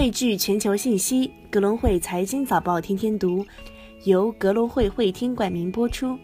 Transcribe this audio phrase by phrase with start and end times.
[0.00, 3.44] 汇聚全球信息，格隆汇财经早报天天读，
[4.04, 6.18] 由格隆汇会听冠名播出。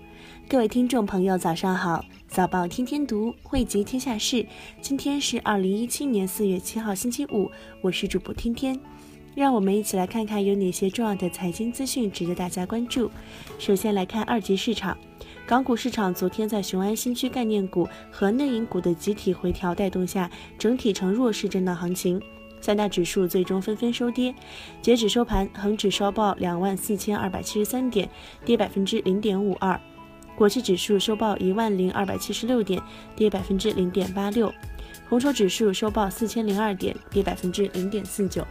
[0.49, 2.03] 各位听众朋友，早上好！
[2.27, 4.47] 早报天天读，汇集天下事。
[4.81, 7.51] 今天是二零一七年四月七号，星期五。
[7.83, 8.81] 我是主播天天，
[9.35, 13.11] 让我们一起来看看有哪些重要的财经资讯值得大家关注。
[13.59, 14.97] 首先来看二级市场。
[15.47, 22.19] 港股市场昨天在雄安新区概念股和内银股的集体回调带动下，整体呈弱势震荡行情，
[22.61, 24.35] 三大指数最终纷纷收跌。
[24.83, 28.09] 截止收盘，恒指收报两万四千二百七十三点，
[28.45, 29.79] 跌百分之零点五二；
[30.37, 32.83] 国际指数收报一万零二百七十六点，
[33.15, 34.49] 跌百分之零点八六；
[35.09, 38.45] 红筹指数收报四千零二点，跌百分之零点四九。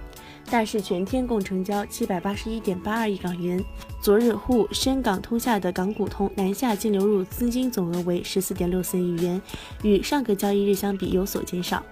[0.48, 3.60] 大市全天共成交七百八十一点八二亿港元。
[4.00, 9.42] 昨日沪深港通下的港股通南下净流入资金总额为十四点六四亿元，
[9.82, 11.84] 与上个交易日相比有所减少。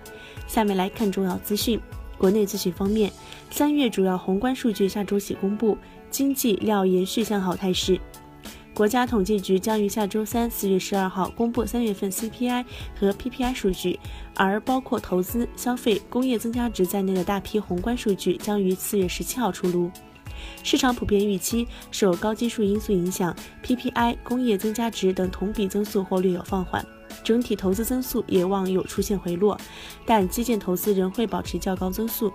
[0.45, 1.79] 下面来看重要资讯。
[2.23, 3.11] 国内资讯方面，
[3.51, 5.77] 三月主要宏观数据下周起公布，
[6.09, 7.99] 经济料延续向好态势。
[8.73, 12.63] 国家统计局将于下周三四月十二号公布三月份 CPI
[12.97, 13.99] 和 PPI 数据，
[14.35, 19.91] 而包括投资、消费、工业增加值在内的大批宏观数据将于四月十七号出炉。
[20.63, 26.85] 市场普遍预期，受高基数因素影响，PPI、工业增加值等同比增速或略有放缓，
[27.23, 29.57] 整体投资增速也望有出现回落，
[30.05, 32.31] 但基建投资仍会保持较高增速。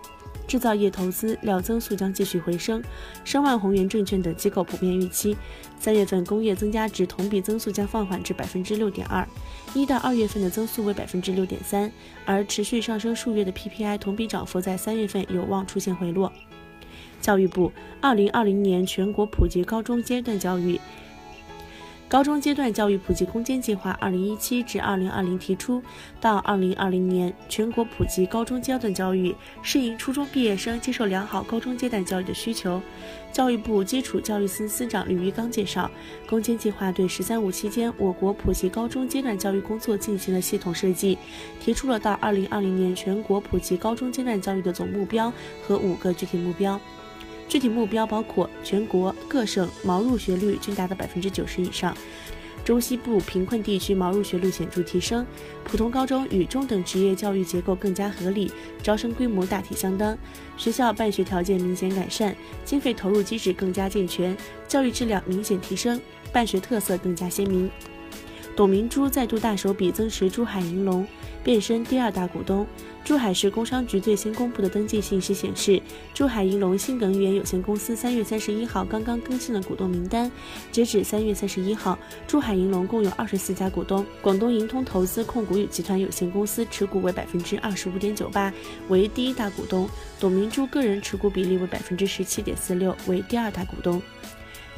[0.47, 2.83] 制造业投资料增速将继续回升，
[3.23, 5.37] 申万宏源证券等机构普遍预期，
[5.79, 9.29] 三月份工业增加值同比增速将放缓至百分之六点二，
[9.75, 11.93] 一到二月份的增速为百分之六点三，
[12.25, 16.33] 而持续上升数月的 PPI 同比涨幅在三月份有望出现回落。
[17.21, 20.81] 教育部，二零二零年全国普及高中阶段教育。
[22.09, 25.83] 高中阶段教育普及攻坚计划（二零一七至二零二零）提出，
[26.19, 32.81] 到二零二零年全国普及高中阶段教育，适应初中毕业生接受良好高中阶段教育的需求。
[33.31, 35.91] 教育部基础教育司司长吕玉刚介绍，
[36.27, 41.19] 攻坚计划对“十三五”期间我国普及高中阶段教育工作进行了系统设计，
[41.61, 45.31] 提出了到二零二零年全国普及高中阶段教育的总目标
[45.63, 46.81] 和五个具体目标。
[47.49, 51.97] 具体目标包括全国各省毛入学率均达到百分之九十以上，
[52.65, 55.27] 中西部贫困地区毛入学率显著提升，
[55.65, 60.17] 普通高中与中等职业教育结构更加合理，招生规模大体相当，
[60.59, 65.99] 学校办学条件明显改善，经费投入机制更加健全，教育质量明显提升，
[66.31, 67.71] 办学特色更加鲜明。
[68.55, 71.07] 董明珠再度大手笔增持珠海银隆，
[71.49, 72.67] 变身第二大股东。
[73.03, 75.81] 珠海市工商局最新公布的登记信息显示，
[76.13, 80.31] 珠海银隆新能源有限公司三月三十一号刚刚更新了股东名单。
[80.71, 88.53] 截止三月三十一号，珠海银隆共有二十四家股东，广东银通投资控股与集团有限公司持股为百分之二十五点九八，
[88.89, 89.89] 为第一大股东。
[90.21, 94.03] 董明珠个人持股比例为百分之十七点四六，为第二大股东。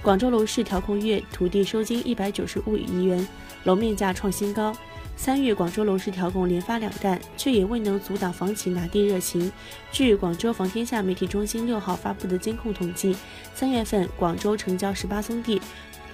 [0.03, 3.27] 广州楼市调控月土地收金一百九十五亿元，
[3.65, 4.73] 楼面价创新高。
[5.21, 9.53] 三月广州楼市调控连发两弹，却也未能阻挡房企拿地热情。
[9.93, 13.15] 据广州房天下媒体中心六号发布的监控统计，
[13.53, 15.61] 三月份广州成交十八宗地，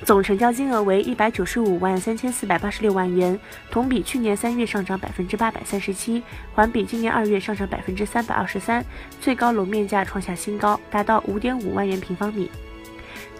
[0.03, 3.39] 总成交金额为一百九十五万三千四百八十六万元，
[3.71, 6.21] 同比去年三月上涨百分之八百三十七，
[6.53, 8.85] 环比今年二月上涨百分之三百二十三，
[9.21, 12.51] 最高楼面价创下新高，达到五点五万元平方米。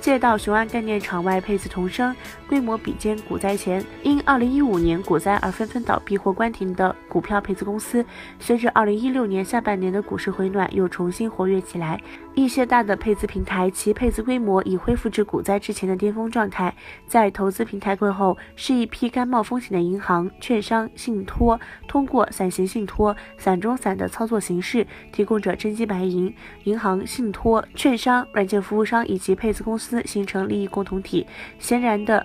[0.07, 2.15] 借道雄安概念场外配资重生，
[2.47, 8.07] 规模比肩股灾前，因2015年股灾而纷纷倒闭或关停的股票配资公司，
[8.39, 12.01] 随着2016年下半年的股市回暖，又重新活跃起来。
[12.37, 16.73] 一些大的配资平台，其配资规模已恢复至股灾之前的巅峰状态。
[17.07, 21.59] 在投资平台过后，是一批甘冒风险的银行、券商、信托，
[21.89, 26.33] 通过散型信托、散中散的操作形式，提供着真金白银。
[26.65, 31.27] 银行、信托、券商、软件服务商以及配资公司形成利益共同体，
[31.59, 32.25] 显然的、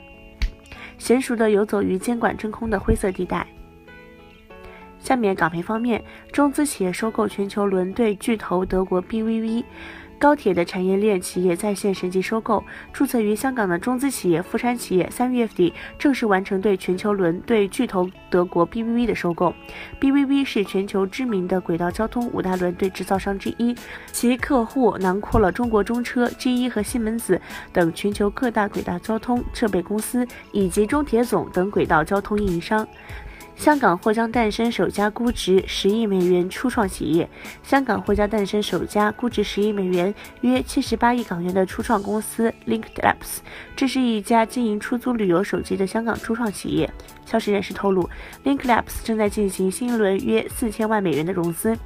[0.99, 3.47] 娴熟的游走于监管真空的灰色地带。
[4.99, 9.63] 下面港媒方面，中资企业收购全球轮对巨头德国 BVV。
[10.21, 12.63] 高铁的产业链企业在线审计收购，
[12.93, 19.51] 注册于香港的中资企业富山企业三月底正式完成对全球轮对巨头德国 BVV 的收购。
[19.99, 23.75] BVV 是全球知名的轨道交通五大轮对制造商之一，
[24.11, 27.41] 其客户囊括了中国中车、G1 和西门子
[27.73, 32.87] 等全球各大轨道交通设备公司，以及中铁总等轨道交通运营商。
[33.61, 37.29] 香港或将诞生首家估值十亿美元初创企业。
[37.61, 40.11] 香港或将诞生首家估值十亿美元
[40.41, 43.37] （约七十八亿港元）的初创公司 Linked Labs，
[43.75, 46.91] 这是一家经营出租旅游手机的香港初创企业。
[47.23, 48.09] 消息人士透露
[48.43, 51.77] ，Linked Labs 正在进行新一轮约四千万美元的融资。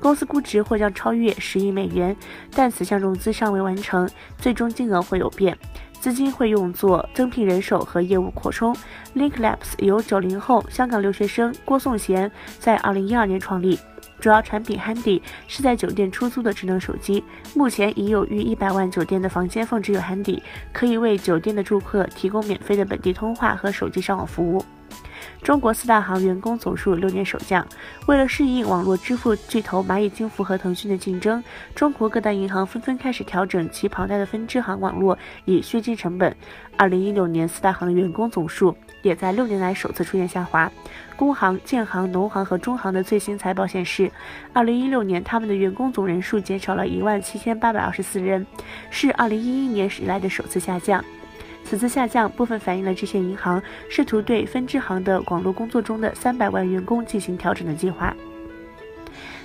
[0.00, 2.16] 公司估值或将超越十亿美元，
[2.54, 4.08] 但此项融资尚未完成，
[4.38, 5.58] 最终金额会有变。
[6.00, 8.74] 资金会用作增聘人手和业务扩充。
[9.14, 13.78] Link Labs 由九零后香港留学生郭颂贤在二零一二年创立，
[14.20, 17.22] 主要产品 Handy 是在酒店出租的智能手机。
[17.54, 20.40] 目前已有逾一百万酒店的房间放置有 Handy，
[20.72, 24.64] 可以为酒店的住客提供免费的本地通话和手机上网服务。
[25.42, 27.66] 中国四大行员工总数六年首降。
[28.06, 31.42] 为了适应网络支付巨头蚂蚁金服和腾讯的竞争，
[31.74, 36.34] 中国各大银行纷纷开始调整其庞大的分支行网络，以削减成本。
[36.76, 40.70] 二零一六年，四大行的员工总数也在六年来首次出现下滑。
[41.16, 44.10] 工行、建行、农行和中行的最新财报显示，
[44.52, 48.46] 二零一六年他们的员工总人数减少了一万七千八百二十四人，
[48.90, 51.04] 是二零一一年以来的首次下降。
[51.68, 58.16] 此次下降部分反映了这些银行试图对分支行的网络工作中的三百万员工进行调整的计划。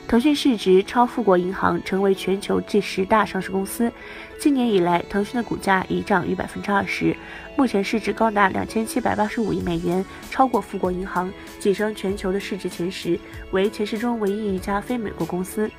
[0.07, 3.91] 腾讯市值超富国银行，成为全球第十大上市公司。
[4.39, 7.13] 今年以来，腾讯的股价已涨逾百分之二十，
[7.57, 11.29] 目前市值高达两千七百八十五亿美元，超过富国银行，
[11.59, 13.19] 跻身全球的市值前十，
[13.51, 15.69] 为前十中唯一一家非美国公司。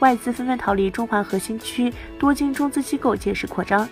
[0.00, 3.88] 外资纷纷逃离中华核心区，多金中资机构借势扩张。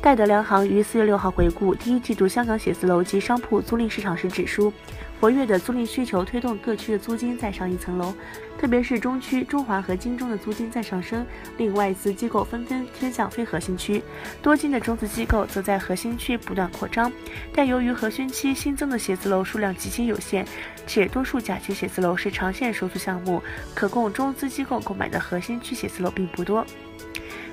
[0.00, 4.72] 戴德梁行于四月六号回顾第一季度香港写字楼及商铺租赁市场时指出，
[5.20, 8.14] 活跃的租赁需求推动各区的租金再上一层楼，
[8.56, 11.26] 特别是中区、中环和金中的租金再上升，
[11.56, 14.00] 令外资机构纷纷偏向非核心区。
[14.40, 17.12] 多金的中资机构则在核心区不断扩张，
[17.52, 20.46] 但由于核心区新增的写字楼数量极其有限，
[20.86, 23.42] 且多数甲级写字楼是长线收租项目，
[23.74, 26.64] 可供中资机构购买的核心区写字楼并不多。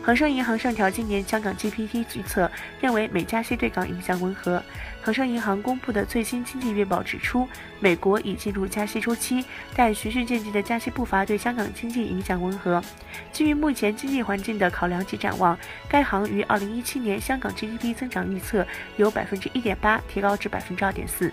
[0.06, 2.50] 恒生银行上调今年香港 GPT 预测，
[2.80, 4.62] 认为美加息对港影响温和。
[5.02, 7.50] 恒生银行公布的最新经济月报指出，
[7.80, 9.44] 美国已进入加息周期，
[9.76, 12.80] 但循序渐进的加息步伐对香港经济影响温和。
[13.32, 15.58] 基于目前经济环境的考量及展望，
[15.90, 18.64] 该行于2017年香港 GDP 增长预测
[18.98, 21.32] 由百分之一点八提高至百分之二点四。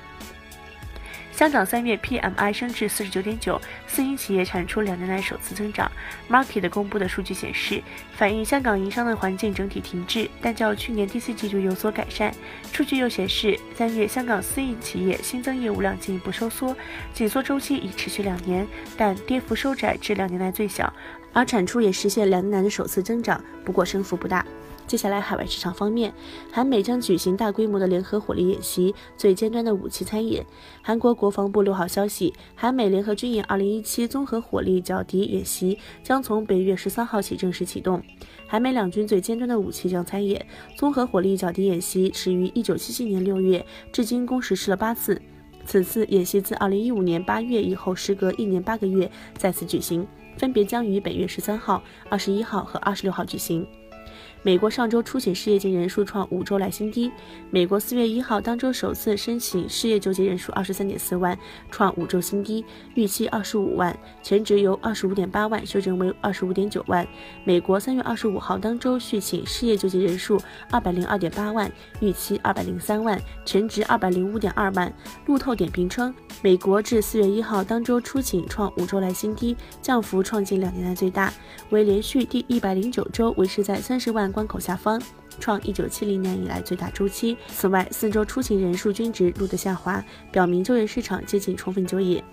[1.43, 5.91] 香港三月 PMI 升至四十九点九，私营企业产出两年来首次增长。
[6.31, 12.33] Market 公布的数据显示，反映香港营商的环境整体停滞，但较去年第四季度有所改善。
[12.73, 16.77] 数据又显示，三月香港私营企业新增业务量进一步收缩，
[17.13, 18.65] 紧缩周期已持续两年，
[18.97, 20.95] 但跌幅收窄至两年来最小，
[21.33, 24.47] 而产出也实现两年来的首次增长，不过升幅不大。
[24.93, 26.13] 接下来，海外市场方面，
[26.53, 30.45] 韩美将举行大规模的联合火力演习，最尖端的武器参演。
[30.83, 38.03] 韩国国防部六号消息，韩美联合军演2017综合火力角敌演习将从本月十三号起正式启动。
[38.47, 40.45] 韩美两军最尖端的武器将参演。
[40.77, 45.19] 综合火力角敌演习始于1977年6月，至今共实施了八次。
[45.65, 50.07] 此次演习自2015年8月以后，时隔一年八个月再次举行，
[50.37, 53.67] 分别将于本月十三号、二十一号和二十六号举行。
[54.45, 57.13] 美国上周初请失业金人数创五周来新低。
[57.49, 61.39] 美国四月一号当周首次申请失业救济人数二十三点四万，
[61.71, 67.07] 创五周新低，预期二十五万，前值由二十五点八万修正为二十五点九万。
[67.45, 70.41] 美国三月二十五号当周续请失业救济人数
[70.73, 74.93] 二百零二点八万，预期二百零三万，前值二百零五点二万。
[75.27, 76.13] 路透点评称，
[76.43, 81.33] 美国至四月一号当周初请创五周来新低，降幅创近两年来最大，
[81.71, 84.32] 为连续第一百零九周维持在三十万。
[84.33, 85.01] 关口下方
[85.39, 87.37] 创一九七零年以来最大周期。
[87.49, 92.25] 此外，四周出行人数均值录得下滑，表明就业市场接近充分就业。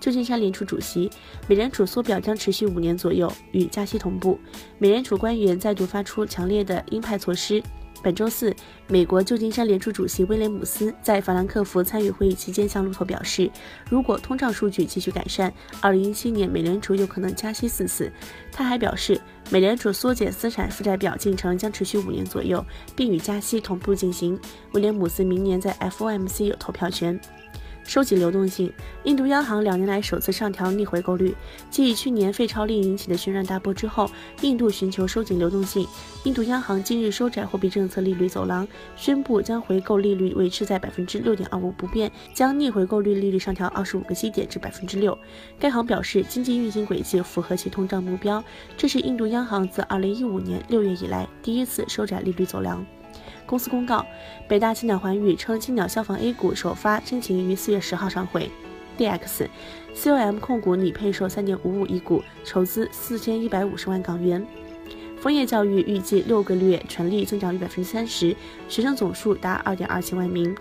[0.00, 1.10] 旧金山联储主席，
[1.46, 4.38] 美联储缩表将持续五年左右，与加息同步。
[4.78, 7.62] 美联储官员再度发出强烈的鹰派措施。
[8.02, 8.54] 本周四，
[8.88, 13.48] 美国旧金山联储主席威廉姆斯在法兰克福参与会议期间向路透表示，
[13.88, 18.10] 如果通胀数据继续改善，2017年美联储有可能加息四次。
[18.50, 22.64] 他还表示，美联储缩减资产负债表进程将持续五年左右，
[22.96, 24.38] 并与加息同步进行。
[24.72, 27.18] 威廉姆斯明年在 FOMC 有投票权。
[27.84, 28.72] 收紧流动性，
[29.04, 31.34] 印度央行两年来首次上调逆回购率。
[31.70, 34.10] 继去年废钞令引起的轩然大波之后，
[34.40, 35.86] 印度寻求收紧流动性。
[36.24, 45.16] 印度央行今日收窄货币政策利率走廊，宣布将回购利率维持在百分之六点二五不变，将逆回购率利率上调二十五个基点至百分之六。
[45.58, 48.42] 该行表示，经济运行轨迹符合其通胀目标。
[48.76, 52.86] 这是印度央行自二零一五年六月以来第一次收窄利率走廊。
[53.52, 54.06] 公司公告，
[54.48, 58.50] 北大青鸟环宇称，青鸟消防 A 股首发申请于四月十号上会。
[58.96, 64.42] DX，COM 控股拟配售三点五五亿股，筹资四千一百五十万港元。
[65.20, 68.34] 枫叶教育预计六个月纯利增长逾百分之三十，
[68.70, 70.56] 学生总数达二点二七万名。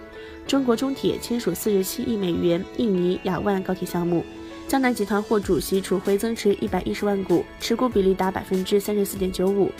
[0.45, 4.25] 中国中铁签署四十七亿美元印尼雅万高铁项目。
[4.67, 9.71] 江南集团获主席处回增持一百一十万股，持股比例达百分之三十四点九五。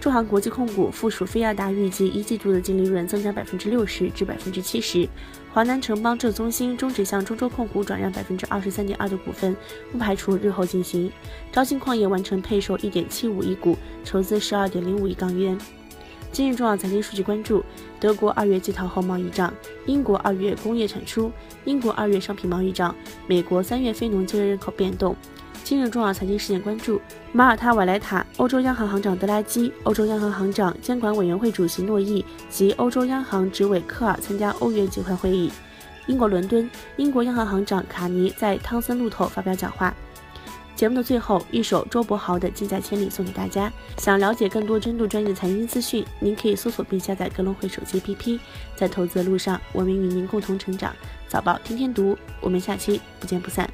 [0.00, 5.08] 中航国际控股附属飞亚达预计一季度的净利润增长百分之六十至百分之七十。
[5.52, 9.56] 华南城邦浙中心终止向中州控股转让百分之二十三点二的股份，
[9.90, 11.10] 不排除日后进行。
[11.50, 15.58] 招信矿业完成配售一点七五亿股，筹资十二点零五亿港元。
[16.30, 17.64] 今日重要财经数据关注：
[17.98, 19.52] 德国二月季淘后贸易账，
[19.86, 21.32] 英国二月工业产出，
[21.64, 22.94] 英国二月商品贸易账，
[23.26, 25.16] 美国三月非农就业人口变动。
[25.66, 27.00] 今日重要财经事件关注：
[27.32, 35.50] 马耳他瓦莱塔、欧洲央行行长德拉基、欧洲央行行长监管委员会主席诺伊及欧洲央行执委科尔参加欧元结汇会议。
[36.06, 39.92] 英国伦敦，英国央行行长卡尼在汤森路透发表讲话。
[40.76, 43.68] 节目的最后，一首周柏豪的《近在千里》送给大家。
[43.98, 48.38] 想了解更多深度专业的财经资讯，您可以搜索并下载格隆汇手机 APP。
[48.76, 50.94] 在投资的路上，我们与您共同成长。
[51.26, 53.68] 早报天天读，我们下期不见不散。